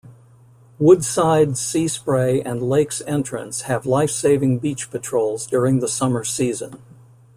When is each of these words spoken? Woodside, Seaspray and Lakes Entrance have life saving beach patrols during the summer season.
Woodside, 0.79 1.49
Seaspray 1.49 2.41
and 2.43 2.63
Lakes 2.63 3.03
Entrance 3.05 3.61
have 3.69 3.85
life 3.85 4.09
saving 4.09 4.57
beach 4.57 4.89
patrols 4.89 5.45
during 5.45 5.79
the 5.79 5.87
summer 5.87 6.23
season. 6.23 6.81